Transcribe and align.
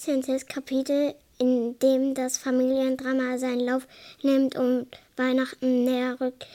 16. 0.00 0.46
Kapitel, 0.46 1.14
in 1.38 1.76
dem 1.80 2.14
das 2.14 2.38
Familiendrama 2.38 3.36
seinen 3.36 3.66
Lauf 3.66 3.88
nimmt 4.22 4.54
und 4.54 4.86
Weihnachten 5.16 5.84
näher 5.84 6.20
rückt. 6.20 6.46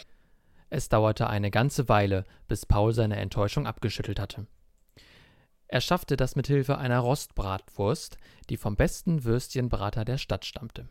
Es 0.70 0.88
dauerte 0.88 1.28
eine 1.28 1.52
ganze 1.52 1.90
Weile, 1.90 2.24
bis 2.48 2.66
Paul 2.66 2.94
seine 2.94 3.18
Enttäuschung 3.18 3.68
abgeschüttelt 3.68 4.18
hatte. 4.18 4.48
Er 5.68 5.82
schaffte 5.82 6.16
das 6.16 6.38
mit 6.38 6.48
Hilfe 6.48 6.78
einer 6.78 7.00
Rostbratwurst, 7.00 8.18
die 8.50 8.58
vom 8.58 8.78
besten 8.78 9.26
Würstchenbrater 9.26 10.06
der 10.06 10.18
Stadt 10.18 10.46
stammte. 10.46 10.88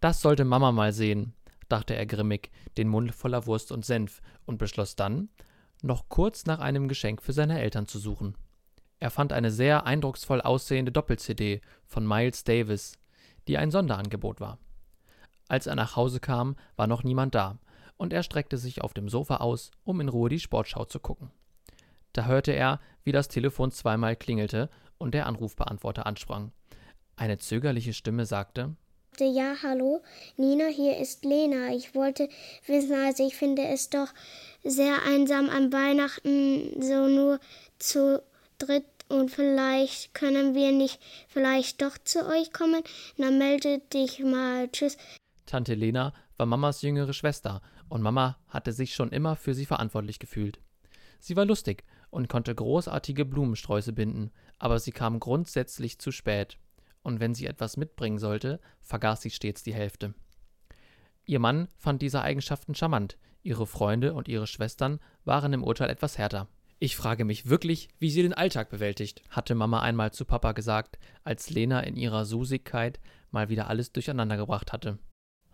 Das 0.00 0.20
sollte 0.20 0.44
Mama 0.44 0.70
mal 0.70 0.92
sehen, 0.92 1.34
dachte 1.68 1.96
er 1.96 2.06
grimmig, 2.06 2.50
den 2.76 2.88
Mund 2.88 3.12
voller 3.12 3.46
Wurst 3.46 3.72
und 3.72 3.84
Senf, 3.84 4.20
und 4.46 4.58
beschloss 4.58 4.94
dann, 4.94 5.28
noch 5.82 6.08
kurz 6.08 6.46
nach 6.46 6.60
einem 6.60 6.86
Geschenk 6.86 7.20
für 7.20 7.32
seine 7.32 7.60
Eltern 7.60 7.88
zu 7.88 7.98
suchen. 7.98 8.36
Er 9.00 9.10
fand 9.10 9.32
eine 9.32 9.50
sehr 9.50 9.86
eindrucksvoll 9.86 10.42
aussehende 10.42 10.92
Doppel-CD 10.92 11.62
von 11.86 12.06
Miles 12.06 12.44
Davis, 12.44 12.92
die 13.48 13.56
ein 13.56 13.70
Sonderangebot 13.70 14.40
war. 14.40 14.58
Als 15.48 15.66
er 15.66 15.74
nach 15.74 15.96
Hause 15.96 16.20
kam, 16.20 16.56
war 16.76 16.86
noch 16.86 17.02
niemand 17.02 17.34
da, 17.34 17.58
und 17.96 18.12
er 18.12 18.22
streckte 18.22 18.58
sich 18.58 18.82
auf 18.82 18.92
dem 18.92 19.08
Sofa 19.08 19.38
aus, 19.38 19.70
um 19.84 20.00
in 20.00 20.08
Ruhe 20.08 20.28
die 20.28 20.38
Sportschau 20.38 20.84
zu 20.84 21.00
gucken. 21.00 21.30
Da 22.12 22.26
hörte 22.26 22.52
er, 22.52 22.78
wie 23.02 23.12
das 23.12 23.28
Telefon 23.28 23.70
zweimal 23.70 24.16
klingelte 24.16 24.68
und 24.98 25.14
der 25.14 25.26
Anrufbeantworter 25.26 26.06
ansprang. 26.06 26.52
Eine 27.16 27.38
zögerliche 27.38 27.94
Stimme 27.94 28.26
sagte 28.26 28.76
Ja, 29.18 29.54
hallo, 29.62 30.02
Nina, 30.36 30.66
hier 30.66 30.98
ist 30.98 31.24
Lena. 31.24 31.72
Ich 31.72 31.94
wollte 31.94 32.28
wissen, 32.66 32.94
also 32.94 33.26
ich 33.26 33.36
finde 33.36 33.66
es 33.66 33.88
doch 33.90 34.08
sehr 34.62 35.02
einsam 35.06 35.48
an 35.48 35.72
Weihnachten, 35.72 36.82
so 36.82 37.08
nur 37.08 37.40
zu 37.78 38.22
dritt 38.60 38.84
und 39.08 39.30
vielleicht 39.30 40.14
können 40.14 40.54
wir 40.54 40.72
nicht 40.72 41.00
vielleicht 41.28 41.82
doch 41.82 41.98
zu 41.98 42.26
euch 42.26 42.52
kommen. 42.52 42.82
Na, 43.16 43.30
melde 43.30 43.80
dich 43.92 44.20
mal. 44.20 44.68
Tschüss. 44.70 44.96
Tante 45.46 45.74
Lena 45.74 46.14
war 46.36 46.46
Mamas 46.46 46.82
jüngere 46.82 47.12
Schwester 47.12 47.60
und 47.88 48.02
Mama 48.02 48.38
hatte 48.48 48.72
sich 48.72 48.94
schon 48.94 49.10
immer 49.10 49.34
für 49.34 49.52
sie 49.52 49.66
verantwortlich 49.66 50.18
gefühlt. 50.18 50.60
Sie 51.18 51.36
war 51.36 51.44
lustig 51.44 51.84
und 52.10 52.28
konnte 52.28 52.54
großartige 52.54 53.24
Blumensträuße 53.24 53.92
binden, 53.92 54.30
aber 54.58 54.78
sie 54.78 54.92
kam 54.92 55.20
grundsätzlich 55.20 55.98
zu 55.98 56.12
spät. 56.12 56.58
Und 57.02 57.18
wenn 57.18 57.34
sie 57.34 57.46
etwas 57.46 57.76
mitbringen 57.76 58.18
sollte, 58.18 58.60
vergaß 58.80 59.22
sie 59.22 59.30
stets 59.30 59.62
die 59.62 59.74
Hälfte. 59.74 60.14
Ihr 61.24 61.38
Mann 61.38 61.68
fand 61.76 62.02
diese 62.02 62.22
Eigenschaften 62.22 62.74
charmant, 62.74 63.18
ihre 63.42 63.66
Freunde 63.66 64.14
und 64.14 64.28
ihre 64.28 64.46
Schwestern 64.46 65.00
waren 65.24 65.52
im 65.52 65.64
Urteil 65.64 65.90
etwas 65.90 66.18
härter. 66.18 66.48
Ich 66.82 66.96
frage 66.96 67.26
mich 67.26 67.46
wirklich, 67.46 67.90
wie 67.98 68.08
sie 68.08 68.22
den 68.22 68.32
Alltag 68.32 68.70
bewältigt, 68.70 69.22
hatte 69.28 69.54
Mama 69.54 69.80
einmal 69.80 70.12
zu 70.12 70.24
Papa 70.24 70.52
gesagt, 70.52 70.98
als 71.24 71.50
Lena 71.50 71.80
in 71.80 71.94
ihrer 71.94 72.24
Susigkeit 72.24 73.00
mal 73.30 73.50
wieder 73.50 73.68
alles 73.68 73.92
durcheinander 73.92 74.38
gebracht 74.38 74.72
hatte. 74.72 74.98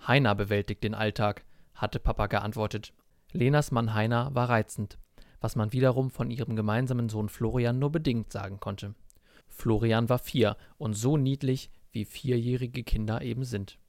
Heiner 0.07 0.37
bewältigt 0.37 0.85
den 0.85 0.95
Alltag, 0.95 1.45
hatte 1.75 1.99
Papa 1.99 2.29
geantwortet. 2.29 2.93
Lenas 3.33 3.73
Mann 3.73 3.93
Heiner 3.93 4.33
war 4.37 4.49
reizend, 4.49 4.99
was 5.41 5.57
man 5.57 5.73
wiederum 5.73 6.13
von 6.13 6.31
ihrem 6.31 6.55
gemeinsamen 6.55 7.09
Sohn 7.09 7.29
Florian 7.29 7.81
nur 7.81 7.91
bedingt 7.91 8.31
sagen 8.31 8.61
konnte. 8.61 8.95
Florian 9.49 10.09
war 10.09 10.21
vier 10.21 10.57
und 10.79 10.95
so 10.95 11.17
niedlich, 11.17 11.71
wie 11.91 12.05
vierjährige 12.05 12.85
Kinder 12.85 13.23
eben 13.23 13.43
sind. 13.43 13.81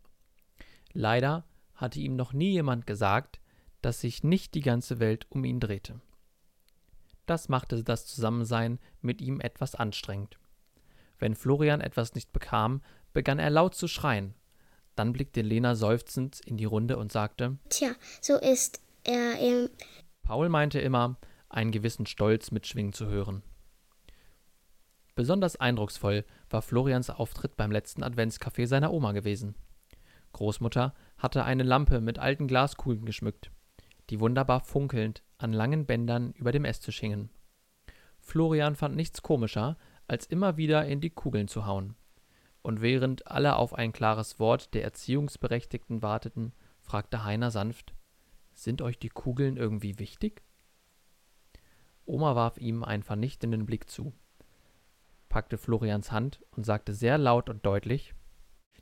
Leider 0.92 1.46
hatte 1.76 2.00
ihm 2.00 2.16
noch 2.16 2.34
nie 2.34 2.54
jemand 2.54 2.88
gesagt, 2.88 3.40
dass 3.84 4.02
sich 4.02 4.24
nicht 4.24 4.56
die 4.56 4.62
ganze 4.62 5.00
Welt 5.00 5.28
um 5.30 5.44
ihn 5.44 5.60
drehte. 5.60 6.02
Das 7.28 7.50
machte 7.50 7.84
das 7.84 8.08
Zusammensein 8.08 8.80
mit 9.02 9.22
ihm 9.22 9.42
etwas 9.42 9.76
anstrengend. 9.76 10.40
Wenn 11.20 11.36
Florian 11.36 11.82
etwas 11.82 12.16
nicht 12.16 12.32
bekam, 12.32 12.82
begann 13.14 13.38
er 13.38 13.50
laut 13.50 13.76
zu 13.76 13.88
schreien. 13.88 14.34
Dann 14.96 15.14
blickte 15.14 15.42
Lena 15.42 15.76
seufzend 15.76 16.40
in 16.40 16.58
die 16.58 16.66
Runde 16.66 16.98
und 16.98 17.12
sagte: 17.12 17.58
Tja, 17.70 17.92
so 18.22 18.38
ist 18.38 18.82
er 19.04 19.40
eben. 19.40 19.70
Paul 20.24 20.50
meinte 20.50 20.80
immer, 20.80 21.18
einen 21.50 21.72
gewissen 21.72 22.06
Stolz 22.06 22.52
mitschwingen 22.52 22.94
zu 22.94 23.08
hören. 23.08 23.44
Besonders 25.16 25.56
eindrucksvoll 25.58 26.26
war 26.50 26.62
Florians 26.62 27.10
Auftritt 27.10 27.58
beim 27.58 27.72
letzten 27.72 28.04
Adventscafé 28.04 28.68
seiner 28.68 28.94
Oma 28.94 29.12
gewesen. 29.12 29.56
Großmutter 30.32 30.94
hatte 31.18 31.44
eine 31.44 31.64
Lampe 31.64 32.00
mit 32.00 32.20
alten 32.20 32.48
Glaskugeln 32.48 33.06
geschmückt, 33.06 33.52
die 34.10 34.20
wunderbar 34.20 34.62
funkelnd 34.62 35.24
an 35.38 35.54
langen 35.54 35.86
Bändern 35.86 36.34
über 36.34 36.52
dem 36.52 36.66
Esstisch 36.66 37.00
hingen. 37.00 37.30
Florian 38.20 38.76
fand 38.76 38.96
nichts 38.96 39.22
komischer, 39.22 39.78
als 40.08 40.26
immer 40.26 40.58
wieder 40.58 40.86
in 40.86 41.02
die 41.02 41.10
Kugeln 41.10 41.48
zu 41.48 41.66
hauen. 41.66 41.96
Und 42.62 42.82
während 42.82 43.28
alle 43.28 43.56
auf 43.56 43.74
ein 43.74 43.94
klares 43.94 44.40
Wort 44.40 44.74
der 44.74 44.84
Erziehungsberechtigten 44.84 46.02
warteten, 46.02 46.54
fragte 46.82 47.24
Heiner 47.24 47.52
sanft: 47.52 47.94
Sind 48.54 48.82
euch 48.82 49.00
die 49.00 49.10
Kugeln 49.10 49.58
irgendwie 49.58 50.00
wichtig? 50.00 50.44
Oma 52.06 52.36
warf 52.36 52.58
ihm 52.58 52.84
einen 52.84 53.04
vernichtenden 53.04 53.66
Blick 53.66 53.90
zu, 53.90 54.14
packte 55.30 55.58
Florians 55.58 56.12
Hand 56.12 56.42
und 56.52 56.66
sagte 56.66 56.94
sehr 56.94 57.18
laut 57.18 57.50
und 57.50 57.66
deutlich: 57.66 58.14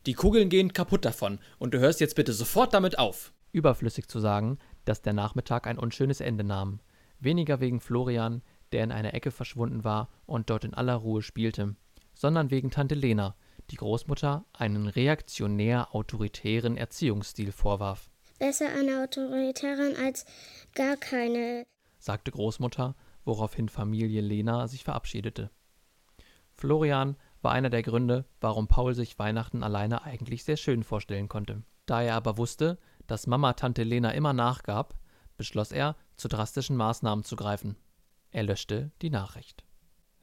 Die 0.06 0.14
Kugeln 0.14 0.50
gehen 0.50 0.74
kaputt 0.74 1.06
davon, 1.06 1.40
und 1.60 1.74
du 1.74 1.80
hörst 1.80 2.00
jetzt 2.00 2.16
bitte 2.16 2.34
sofort 2.34 2.74
damit 2.74 2.98
auf. 2.98 3.34
Überflüssig 3.52 4.08
zu 4.08 4.20
sagen, 4.20 4.58
dass 4.86 5.02
der 5.02 5.14
Nachmittag 5.14 5.68
ein 5.68 5.78
unschönes 5.78 6.22
Ende 6.22 6.44
nahm. 6.44 6.80
Weniger 7.20 7.60
wegen 7.60 7.80
Florian, 7.80 8.42
der 8.72 8.84
in 8.84 8.92
einer 8.92 9.14
Ecke 9.14 9.32
verschwunden 9.32 9.84
war 9.84 10.10
und 10.26 10.50
dort 10.50 10.64
in 10.64 10.74
aller 10.74 10.96
Ruhe 10.96 11.22
spielte, 11.22 11.76
sondern 12.14 12.52
wegen 12.52 12.72
Tante 12.72 12.96
Lena, 12.96 13.36
die 13.72 13.78
Großmutter 13.78 14.46
einen 14.54 14.88
reaktionär 14.88 15.94
autoritären 15.94 16.78
Erziehungsstil 16.78 17.52
vorwarf. 17.52 18.10
Besser 18.40 18.68
eine 18.78 19.04
autoritären 19.04 19.96
als 19.96 20.26
gar 20.74 20.98
keine, 20.98 21.66
sagte 21.98 22.32
Großmutter, 22.32 22.96
woraufhin 23.24 23.70
Familie 23.70 24.22
Lena 24.22 24.68
sich 24.68 24.84
verabschiedete. 24.84 25.50
Florian 26.54 27.18
war 27.42 27.52
einer 27.52 27.70
der 27.70 27.84
Gründe, 27.84 28.26
warum 28.40 28.68
Paul 28.68 28.94
sich 28.94 29.20
Weihnachten 29.20 29.64
alleine 29.64 30.04
eigentlich 30.04 30.44
sehr 30.44 30.58
schön 30.58 30.84
vorstellen 30.84 31.28
konnte. 31.28 31.64
Da 31.86 32.02
er 32.02 32.16
aber 32.16 32.38
wusste, 32.38 32.80
dass 33.08 33.28
Mama 33.28 33.54
Tante 33.54 33.84
Lena 33.84 34.12
immer 34.12 34.34
nachgab, 34.34 34.96
beschloss 35.38 35.72
er, 35.72 35.96
zu 36.16 36.28
drastischen 36.28 36.78
Maßnahmen 36.78 37.24
zu 37.24 37.36
greifen. 37.36 37.76
Er 38.32 38.44
löschte 38.44 38.92
die 39.02 39.10
Nachricht. 39.10 39.64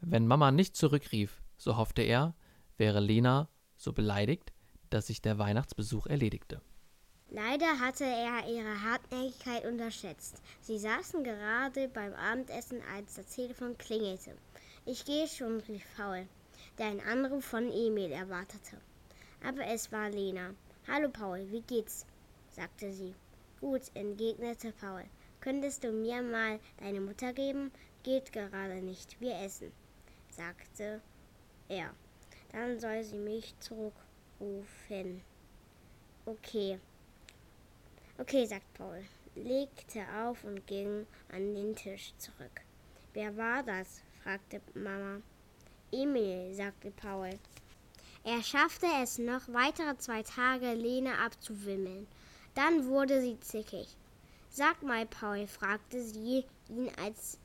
Wenn 0.00 0.26
Mama 0.26 0.50
nicht 0.50 0.76
zurückrief, 0.76 1.42
so 1.56 1.76
hoffte 1.76 2.02
er, 2.02 2.34
wäre 2.76 3.00
Lena 3.00 3.48
so 3.76 3.92
beleidigt, 3.92 4.52
dass 4.90 5.06
sich 5.06 5.22
der 5.22 5.38
Weihnachtsbesuch 5.38 6.06
erledigte. 6.06 6.60
Leider 7.30 7.80
hatte 7.80 8.04
er 8.04 8.46
ihre 8.46 8.82
Hartnäckigkeit 8.82 9.64
unterschätzt. 9.64 10.42
Sie 10.60 10.78
saßen 10.78 11.24
gerade 11.24 11.88
beim 11.88 12.12
Abendessen, 12.12 12.80
als 12.94 13.14
das 13.14 13.26
Telefon 13.34 13.78
klingelte. 13.78 14.36
Ich 14.84 15.06
gehe 15.06 15.26
schon, 15.26 15.60
rief 15.60 15.82
Paul, 15.96 16.26
der 16.78 16.86
einen 16.86 17.00
Anruf 17.00 17.44
von 17.44 17.72
Emil 17.72 18.12
erwartete. 18.12 18.76
Aber 19.46 19.64
es 19.66 19.90
war 19.92 20.10
Lena. 20.10 20.50
Hallo 20.86 21.08
Paul, 21.08 21.50
wie 21.50 21.62
geht's? 21.62 22.04
Sagte 22.52 22.92
sie. 22.92 23.14
Gut, 23.60 23.82
entgegnete 23.94 24.72
Paul. 24.72 25.04
Könntest 25.40 25.82
du 25.82 25.90
mir 25.90 26.22
mal 26.22 26.60
deine 26.78 27.00
Mutter 27.00 27.32
geben? 27.32 27.72
Geht 28.02 28.32
gerade 28.32 28.76
nicht. 28.76 29.20
Wir 29.20 29.40
essen, 29.40 29.72
sagte 30.30 31.00
er. 31.68 31.90
Dann 32.52 32.78
soll 32.78 33.02
sie 33.02 33.16
mich 33.16 33.54
zurückrufen. 33.58 35.22
Okay. 36.26 36.78
Okay, 38.18 38.46
sagt 38.46 38.72
Paul, 38.74 39.02
legte 39.34 40.04
auf 40.22 40.44
und 40.44 40.66
ging 40.66 41.06
an 41.30 41.54
den 41.54 41.74
Tisch 41.74 42.12
zurück. 42.18 42.60
Wer 43.14 43.36
war 43.36 43.62
das? 43.62 44.02
fragte 44.22 44.60
Mama. 44.74 45.20
Emil, 45.90 46.54
sagte 46.54 46.90
Paul. 46.90 47.30
Er 48.24 48.42
schaffte 48.42 48.86
es 49.02 49.18
noch 49.18 49.48
weitere 49.48 49.96
zwei 49.98 50.22
Tage, 50.22 50.74
Lena 50.74 51.24
abzuwimmeln. 51.24 52.06
Dann 52.54 52.86
wurde 52.86 53.20
sie 53.20 53.38
zickig. 53.40 53.88
Sag 54.50 54.82
mal, 54.82 55.06
Paul, 55.06 55.46
fragte 55.46 56.02
sie 56.02 56.44
ihn, 56.68 56.90
als 57.02 57.38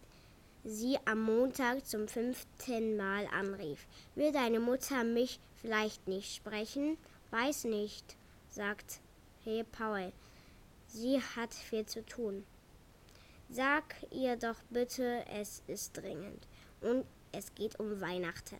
sie 0.63 0.97
am 1.05 1.23
Montag 1.23 1.85
zum 1.85 2.07
fünften 2.07 2.97
Mal 2.97 3.25
anrief. 3.27 3.87
Will 4.15 4.33
deine 4.33 4.59
Mutter 4.59 5.03
mich 5.05 5.39
vielleicht 5.55 6.07
nicht 6.07 6.35
sprechen? 6.35 6.97
Weiß 7.31 7.63
nicht, 7.63 8.17
sagt 8.49 8.99
Hey 9.43 9.63
Paul. 9.63 10.11
Sie 10.87 11.21
hat 11.35 11.53
viel 11.53 11.85
zu 11.85 12.05
tun. 12.05 12.43
Sag 13.49 13.95
ihr 14.11 14.35
doch 14.35 14.61
bitte, 14.69 15.23
es 15.33 15.63
ist 15.67 15.95
dringend. 15.95 16.47
Und 16.81 17.05
es 17.31 17.55
geht 17.55 17.79
um 17.79 18.01
Weihnachten, 18.01 18.57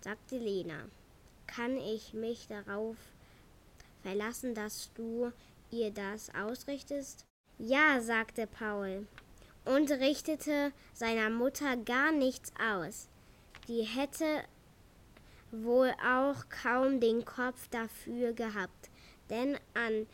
sagte 0.00 0.38
Lena. 0.38 0.88
Kann 1.46 1.76
ich 1.76 2.14
mich 2.14 2.48
darauf 2.48 2.96
verlassen, 4.02 4.54
dass 4.54 4.90
du 4.94 5.30
ihr 5.80 5.90
das 5.90 6.34
ausrichtest? 6.34 7.26
Ja, 7.58 8.00
sagte 8.00 8.46
Paul 8.46 9.06
und 9.64 9.90
richtete 9.90 10.72
seiner 10.92 11.30
Mutter 11.30 11.76
gar 11.76 12.12
nichts 12.12 12.52
aus. 12.60 13.08
Die 13.68 13.82
hätte 13.82 14.44
wohl 15.50 15.92
auch 16.04 16.48
kaum 16.48 17.00
den 17.00 17.24
Kopf 17.24 17.68
dafür 17.68 18.32
gehabt, 18.32 18.90
denn 19.30 19.56
an 19.74 20.06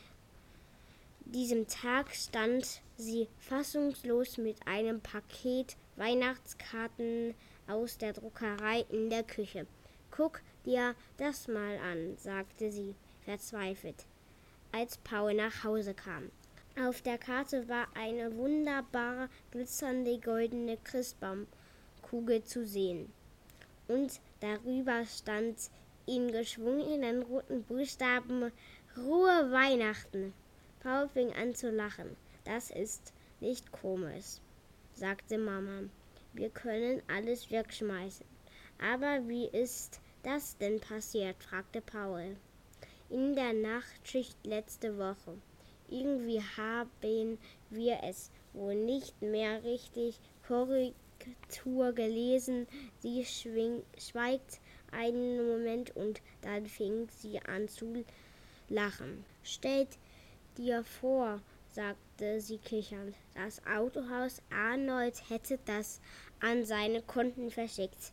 diesem 1.25 1.67
Tag 1.67 2.15
stand 2.15 2.83
sie 2.97 3.29
fassungslos 3.39 4.37
mit 4.37 4.57
einem 4.67 5.01
Paket 5.01 5.77
Weihnachtskarten 5.97 7.35
aus 7.67 7.99
der 7.99 8.13
Druckerei 8.13 8.85
in 8.91 9.11
der 9.11 9.23
Küche. 9.23 9.67
Guck 10.11 10.41
dir 10.65 10.95
das 11.17 11.49
mal 11.49 11.79
an, 11.79 12.17
sagte 12.17 12.71
sie 12.73 12.95
verzweifelt, 13.25 14.07
als 14.73 14.99
Paul 14.99 15.35
nach 15.35 15.65
Hause 15.65 15.95
kam. 15.95 16.31
Auf 16.79 17.03
der 17.03 17.19
Karte 17.19 17.69
war 17.69 17.89
eine 17.95 18.37
wunderbar 18.37 19.29
glitzernde 19.51 20.19
goldene 20.19 20.79
Christbaumkugel 20.85 22.45
zu 22.45 22.67
sehen. 22.67 23.13
Und 23.89 24.21
darüber 24.41 25.05
stand 25.05 25.71
in 26.07 26.33
geschwungenen 26.33 27.23
roten 27.23 27.65
Buchstaben 27.65 28.53
Ruhe 28.97 29.51
Weihnachten. 29.51 30.33
Paul 30.81 31.09
fing 31.09 31.33
an 31.35 31.55
zu 31.55 31.71
lachen. 31.71 32.17
Das 32.45 32.71
ist 32.71 33.13
nicht 33.41 33.71
komisch, 33.73 34.39
sagte 34.95 35.39
Mama. 35.39 35.83
Wir 36.33 36.51
können 36.51 37.03
alles 37.09 37.51
wegschmeißen. 37.51 38.27
Aber 38.81 39.29
wie 39.29 39.47
ist 39.47 40.01
das 40.23 40.57
denn 40.57 40.81
passiert? 40.81 41.37
fragte 41.43 41.81
Paul. 41.81 42.37
In 43.11 43.35
der 43.35 43.53
Nachtschicht 43.53 44.37
letzte 44.47 44.97
Woche. 44.97 45.37
Irgendwie 45.89 46.41
haben 46.57 47.39
wir 47.69 47.99
es 48.05 48.31
wohl 48.53 48.77
nicht 48.77 49.21
mehr 49.21 49.65
richtig 49.65 50.21
Korrektur 50.47 51.93
gelesen. 51.93 52.69
Sie 53.01 53.25
schweigt 53.25 54.61
einen 54.93 55.45
Moment 55.45 55.97
und 55.97 56.23
dann 56.43 56.67
fing 56.67 57.09
sie 57.11 57.41
an 57.41 57.67
zu 57.67 58.05
lachen. 58.69 59.25
Stellt 59.43 59.99
dir 60.57 60.85
vor, 60.85 61.41
sagte 61.67 62.41
sie 62.41 62.59
kichernd, 62.59 63.17
das 63.35 63.61
Autohaus 63.67 64.41
Arnold 64.51 65.29
hätte 65.29 65.59
das 65.65 66.01
an 66.39 66.65
seine 66.65 67.03
Kunden 67.03 67.51
verschickt. 67.51 68.13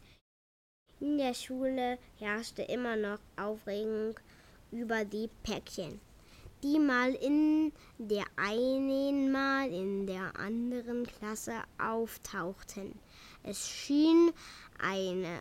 In 1.00 1.20
der 1.20 1.36
Schule 1.36 2.00
herrschte 2.18 2.64
immer 2.64 2.96
noch 2.96 3.20
Aufregung 3.36 4.20
über 4.72 5.06
die 5.06 5.30
Päckchen 5.44 6.00
die 6.64 6.80
mal 6.80 7.14
in 7.14 7.72
der 7.98 8.26
einen, 8.36 9.32
mal 9.32 9.72
in 9.72 10.08
der 10.08 10.38
anderen 10.40 11.06
Klasse 11.06 11.54
auftauchten. 11.78 12.98
Es 13.44 13.70
schien 13.70 14.32
eine 14.80 15.40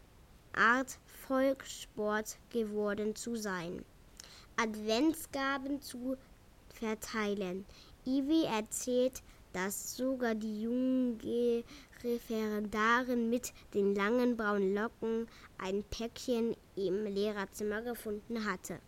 Art 0.55 0.99
Volkssport 1.26 2.38
geworden 2.50 3.14
zu 3.17 3.37
sein, 3.37 3.84
Adventsgaben 4.56 5.81
zu 5.81 6.17
verteilen. 6.69 7.64
Ivy 8.05 8.44
erzählt, 8.44 9.23
dass 9.52 9.96
sogar 9.96 10.34
die 10.34 10.62
junge 10.62 11.64
Referendarin 12.05 13.31
mit 13.31 13.52
den 13.75 13.94
langen 13.94 14.37
braunen 14.37 14.75
Locken 14.75 15.26
ein 15.58 15.82
Päckchen 15.84 16.55
im 16.76 17.05
Lehrerzimmer 17.06 17.81
gefunden 17.81 18.44
hatte. 18.44 18.78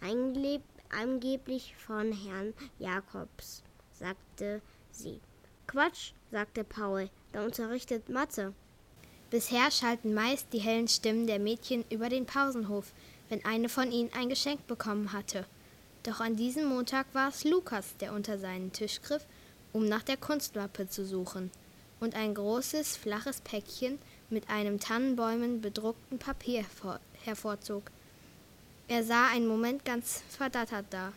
Angeblich 0.00 1.74
von 1.76 2.12
Herrn 2.12 2.54
Jakobs, 2.78 3.62
sagte 3.92 4.60
sie. 4.90 5.20
Quatsch, 5.66 6.12
sagte 6.30 6.64
Paul, 6.64 7.10
der 7.32 7.44
unterrichtet 7.44 8.08
Mathe. 8.08 8.54
Bisher 9.30 9.70
schalten 9.70 10.14
meist 10.14 10.52
die 10.52 10.58
hellen 10.58 10.88
Stimmen 10.88 11.28
der 11.28 11.38
Mädchen 11.38 11.84
über 11.90 12.08
den 12.08 12.26
Pausenhof, 12.26 12.92
wenn 13.28 13.44
eine 13.44 13.68
von 13.68 13.92
ihnen 13.92 14.10
ein 14.12 14.28
Geschenk 14.28 14.66
bekommen 14.66 15.12
hatte. 15.12 15.46
Doch 16.02 16.20
an 16.20 16.34
diesem 16.34 16.64
Montag 16.64 17.06
war 17.12 17.28
es 17.28 17.44
Lukas, 17.44 17.96
der 17.98 18.12
unter 18.12 18.38
seinen 18.38 18.72
Tisch 18.72 19.00
griff, 19.02 19.24
um 19.72 19.86
nach 19.86 20.02
der 20.02 20.16
Kunstmappe 20.16 20.88
zu 20.88 21.04
suchen, 21.06 21.50
und 22.00 22.16
ein 22.16 22.34
großes, 22.34 22.96
flaches 22.96 23.40
Päckchen 23.42 23.98
mit 24.30 24.48
einem 24.48 24.80
Tannenbäumen 24.80 25.60
bedruckten 25.60 26.18
Papier 26.18 26.64
hervorzog. 27.22 27.90
Er 28.90 29.04
sah 29.04 29.28
einen 29.28 29.46
Moment 29.46 29.84
ganz 29.84 30.24
verdattert 30.30 30.86
da. 30.90 31.12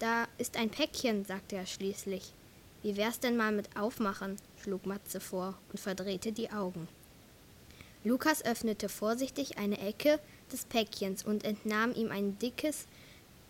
Da 0.00 0.26
ist 0.36 0.56
ein 0.56 0.68
Päckchen, 0.68 1.24
sagte 1.24 1.54
er 1.54 1.64
schließlich. 1.64 2.32
Wie 2.82 2.96
wär's 2.96 3.20
denn 3.20 3.36
mal 3.36 3.52
mit 3.52 3.76
Aufmachen? 3.76 4.34
schlug 4.60 4.84
Matze 4.84 5.20
vor 5.20 5.56
und 5.70 5.78
verdrehte 5.78 6.32
die 6.32 6.50
Augen. 6.50 6.88
Lukas 8.02 8.44
öffnete 8.44 8.88
vorsichtig 8.88 9.58
eine 9.58 9.78
Ecke 9.78 10.18
des 10.50 10.64
Päckchens 10.64 11.22
und 11.24 11.44
entnahm 11.44 11.94
ihm 11.94 12.10
ein 12.10 12.36
dickes, 12.40 12.88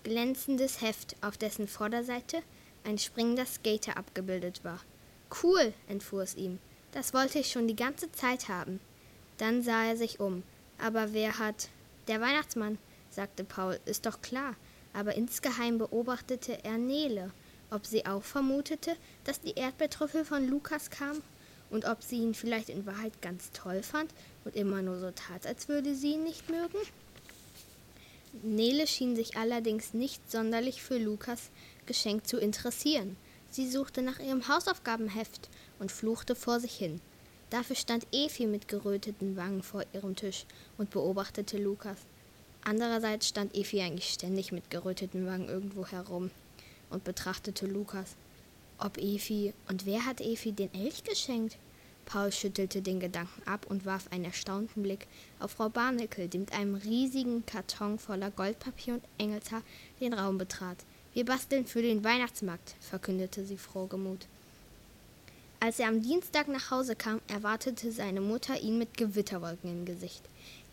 glänzendes 0.05 0.83
Heft, 0.83 1.17
auf 1.23 1.39
dessen 1.39 1.69
Vorderseite 1.69 2.43
ein 2.85 2.99
springender 2.99 3.47
Skater 3.47 3.97
abgebildet 3.97 4.63
war. 4.63 4.81
Cool, 5.43 5.73
entfuhr 5.89 6.23
es 6.23 6.35
ihm. 6.35 6.59
Das 6.93 7.15
wollte 7.15 7.39
ich 7.39 7.51
schon 7.51 7.67
die 7.67 7.77
ganze 7.77 8.13
Zeit 8.13 8.51
haben. 8.51 8.79
Dann 9.39 9.63
sah 9.63 9.85
er 9.85 9.97
sich 9.97 10.21
um. 10.21 10.43
Aber 10.77 11.15
wer 11.15 11.39
hat. 11.39 11.71
Der 12.09 12.21
Weihnachtsmann 12.21 12.77
sagte 13.19 13.43
Paul, 13.43 13.81
ist 13.85 14.07
doch 14.07 14.23
klar. 14.23 14.55
Aber 14.93 15.17
insgeheim 15.17 15.79
beobachtete 15.79 16.63
er 16.63 16.79
Nele, 16.79 17.33
ob 17.69 17.85
sie 17.85 18.07
auch 18.07 18.23
vermutete, 18.23 18.95
dass 19.25 19.41
die 19.41 19.55
Erdbeertrüffel 19.55 20.25
von 20.25 20.49
Lukas 20.49 20.89
kamen 20.89 21.21
und 21.69 21.85
ob 21.85 22.01
sie 22.05 22.19
ihn 22.19 22.33
vielleicht 22.33 22.69
in 22.69 22.87
Wahrheit 22.87 23.21
ganz 23.21 23.51
toll 23.51 23.83
fand 23.83 24.15
und 24.45 24.55
immer 24.55 24.83
nur 24.83 25.01
so 25.01 25.11
tat, 25.11 25.49
als 25.49 25.69
würde 25.69 25.97
sie 25.97 26.13
ihn 26.13 26.23
nicht 26.23 26.49
mögen. 26.49 26.79
Nele 28.45 28.87
schien 28.87 29.17
sich 29.17 29.37
allerdings 29.37 29.95
nicht 29.95 30.31
sonderlich 30.31 30.81
für 30.81 30.99
Lukas 30.99 31.51
Geschenk 31.87 32.25
zu 32.25 32.39
interessieren. 32.39 33.17
Sie 33.51 33.69
suchte 33.69 34.01
nach 34.01 34.21
ihrem 34.21 34.47
Hausaufgabenheft 34.47 35.49
und 35.81 35.91
fluchte 35.91 36.37
vor 36.37 36.61
sich 36.61 36.77
hin. 36.77 37.01
Dafür 37.51 37.75
stand 37.75 38.07
Efi 38.13 38.47
mit 38.47 38.69
geröteten 38.69 39.37
Wangen 39.37 39.65
vor 39.65 39.83
ihrem 39.93 40.15
Tisch 40.15 40.47
und 40.77 40.91
beobachtete 40.91 41.59
Lukas. 41.59 41.99
Andererseits 42.65 43.29
stand 43.29 43.55
Efi 43.57 43.81
eigentlich 43.81 44.11
ständig 44.11 44.53
mit 44.53 44.71
geröteten 44.71 45.27
Wangen 45.27 45.49
irgendwo 45.49 45.87
herum 45.87 46.31
und 46.91 47.05
betrachtete 47.05 47.67
Lukas. 47.67 48.17
Ob 48.79 48.99
Efi 48.99 49.53
und 49.69 49.87
wer 49.87 50.05
hat 50.05 50.21
Efi 50.21 50.53
den 50.53 50.73
Elch 50.75 51.05
geschenkt? 51.05 51.57
Paul 52.09 52.33
schüttelte 52.33 52.81
den 52.81 53.01
Gedanken 53.01 53.43
ab 53.47 53.67
und 53.69 53.85
warf 53.85 54.11
einen 54.11 54.25
erstaunten 54.25 54.83
Blick 54.83 55.07
auf 55.41 55.51
Frau 55.51 55.69
Barnickel, 55.69 56.29
die 56.29 56.39
mit 56.39 56.53
einem 56.53 56.75
riesigen 56.75 57.45
Karton 57.45 57.99
voller 57.99 58.31
Goldpapier 58.31 58.95
und 58.95 59.05
Engelshaar 59.19 59.63
den 60.01 60.15
Raum 60.15 60.39
betrat. 60.39 60.79
Wir 61.13 61.27
basteln 61.27 61.67
für 61.67 61.83
den 61.83 62.05
Weihnachtsmarkt, 62.05 62.77
verkündete 62.81 63.45
sie 63.45 63.59
frohgemut. 63.59 64.27
Als 65.61 65.81
er 65.81 65.89
am 65.89 66.01
Dienstag 66.01 66.49
nach 66.49 66.71
Hause 66.71 66.95
kam, 66.95 67.21
erwartete 67.27 67.91
seine 67.93 68.21
Mutter 68.21 68.59
ihn 68.59 68.79
mit 68.79 68.97
Gewitterwolken 68.97 69.71
im 69.71 69.85
Gesicht. 69.85 70.23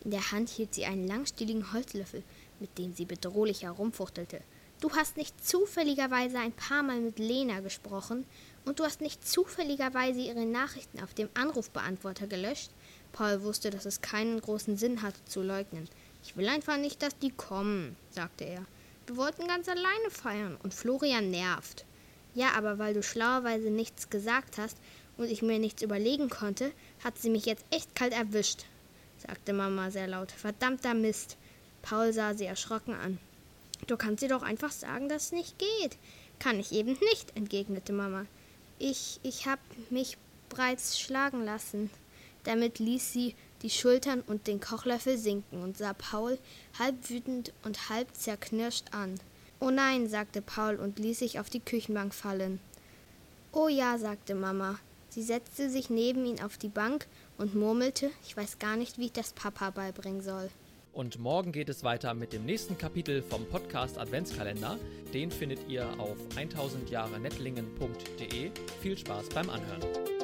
In 0.06 0.12
der 0.12 0.30
Hand 0.30 0.50
hielt 0.50 0.72
sie 0.72 0.84
einen 0.84 1.08
langstieligen 1.08 1.72
Holzlöffel, 1.72 2.22
mit 2.60 2.78
dem 2.78 2.94
sie 2.94 3.06
bedrohlich 3.06 3.64
herumfuchtelte. 3.64 4.40
Du 4.80 4.92
hast 4.92 5.16
nicht 5.16 5.44
zufälligerweise 5.44 6.38
ein 6.38 6.52
paar 6.52 6.84
Mal 6.84 7.00
mit 7.00 7.18
Lena 7.18 7.58
gesprochen 7.58 8.24
und 8.64 8.78
du 8.78 8.84
hast 8.84 9.00
nicht 9.00 9.26
zufälligerweise 9.26 10.20
ihre 10.20 10.46
Nachrichten 10.46 11.02
auf 11.02 11.12
dem 11.12 11.28
Anrufbeantworter 11.34 12.28
gelöscht? 12.28 12.70
Paul 13.10 13.42
wusste, 13.42 13.70
dass 13.70 13.84
es 13.84 14.00
keinen 14.00 14.40
großen 14.40 14.76
Sinn 14.76 15.02
hatte 15.02 15.24
zu 15.24 15.42
leugnen. 15.42 15.88
Ich 16.22 16.36
will 16.36 16.48
einfach 16.48 16.76
nicht, 16.76 17.02
dass 17.02 17.18
die 17.18 17.32
kommen, 17.32 17.96
sagte 18.10 18.44
er. 18.44 18.64
Wir 19.08 19.16
wollten 19.16 19.48
ganz 19.48 19.68
alleine 19.68 20.10
feiern 20.10 20.56
und 20.62 20.72
Florian 20.72 21.32
nervt. 21.32 21.84
Ja, 22.32 22.52
aber 22.52 22.78
weil 22.78 22.94
du 22.94 23.02
schlauerweise 23.02 23.70
nichts 23.70 24.08
gesagt 24.08 24.58
hast 24.58 24.76
und 25.16 25.28
ich 25.28 25.42
mir 25.42 25.58
nichts 25.58 25.82
überlegen 25.82 26.30
konnte, 26.30 26.70
hat 27.02 27.18
sie 27.18 27.30
mich 27.30 27.44
jetzt 27.44 27.64
echt 27.72 27.96
kalt 27.96 28.12
erwischt, 28.12 28.66
sagte 29.18 29.52
Mama 29.52 29.90
sehr 29.90 30.06
laut. 30.06 30.32
Verdammter 30.32 30.94
Mist. 30.94 31.36
Paul 31.82 32.12
sah 32.12 32.34
sie 32.34 32.46
erschrocken 32.46 32.94
an. 32.94 33.18
Du 33.86 33.96
kannst 33.96 34.22
ihr 34.22 34.28
doch 34.28 34.42
einfach 34.42 34.72
sagen, 34.72 35.08
dass 35.08 35.26
es 35.26 35.32
nicht 35.32 35.58
geht. 35.58 35.96
Kann 36.38 36.58
ich 36.58 36.72
eben 36.72 36.96
nicht, 37.12 37.36
entgegnete 37.36 37.92
Mama. 37.92 38.26
Ich, 38.78 39.20
ich 39.22 39.46
hab 39.46 39.60
mich 39.90 40.18
bereits 40.48 40.98
schlagen 40.98 41.44
lassen. 41.44 41.90
Damit 42.44 42.78
ließ 42.78 43.12
sie 43.12 43.34
die 43.62 43.70
Schultern 43.70 44.20
und 44.20 44.46
den 44.46 44.60
Kochlöffel 44.60 45.18
sinken 45.18 45.62
und 45.62 45.78
sah 45.78 45.94
Paul 45.94 46.38
halb 46.78 47.08
wütend 47.08 47.52
und 47.64 47.88
halb 47.88 48.14
zerknirscht 48.14 48.92
an. 48.92 49.18
Oh 49.60 49.70
nein, 49.70 50.08
sagte 50.08 50.42
Paul 50.42 50.76
und 50.76 50.98
ließ 50.98 51.20
sich 51.20 51.40
auf 51.40 51.48
die 51.48 51.60
Küchenbank 51.60 52.14
fallen. 52.14 52.60
Oh 53.52 53.68
ja, 53.68 53.96
sagte 53.96 54.34
Mama. 54.34 54.78
Sie 55.16 55.22
setzte 55.22 55.70
sich 55.70 55.88
neben 55.88 56.26
ihn 56.26 56.42
auf 56.42 56.58
die 56.58 56.68
Bank 56.68 57.06
und 57.38 57.54
murmelte, 57.54 58.10
ich 58.26 58.36
weiß 58.36 58.58
gar 58.58 58.76
nicht, 58.76 58.98
wie 58.98 59.06
ich 59.06 59.12
das 59.12 59.32
Papa 59.32 59.70
beibringen 59.70 60.20
soll. 60.20 60.50
Und 60.92 61.18
morgen 61.18 61.52
geht 61.52 61.70
es 61.70 61.82
weiter 61.82 62.12
mit 62.12 62.34
dem 62.34 62.44
nächsten 62.44 62.76
Kapitel 62.76 63.22
vom 63.22 63.46
Podcast 63.46 63.96
Adventskalender. 63.96 64.76
Den 65.14 65.30
findet 65.30 65.70
ihr 65.70 65.88
auf 65.98 66.18
1000jahrenettlingen.de. 66.36 68.50
Viel 68.82 68.98
Spaß 68.98 69.30
beim 69.30 69.48
Anhören. 69.48 70.15